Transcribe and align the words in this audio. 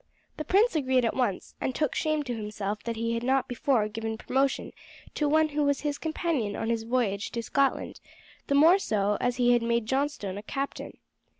The 0.37 0.43
prince 0.43 0.75
agreed 0.75 1.05
at 1.05 1.15
once, 1.15 1.53
and 1.61 1.75
took 1.75 1.93
shame 1.93 2.23
to 2.23 2.33
himself 2.33 2.81
that 2.85 2.95
he 2.95 3.13
had 3.13 3.21
not 3.21 3.47
before 3.47 3.87
given 3.87 4.17
promotion 4.17 4.73
to 5.13 5.29
one 5.29 5.49
who 5.49 5.63
was 5.63 5.81
his 5.81 5.99
companion 5.99 6.55
on 6.55 6.71
his 6.71 6.81
voyage 6.81 7.29
to 7.33 7.43
Scotland, 7.43 7.99
the 8.47 8.55
more 8.55 8.79
so 8.79 9.19
as 9.21 9.35
he 9.37 9.53
had 9.53 9.61
made 9.61 9.85
Johnstone 9.85 10.39
a 10.39 10.41
captain. 10.41 10.97